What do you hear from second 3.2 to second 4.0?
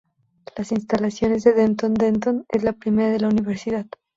universidad.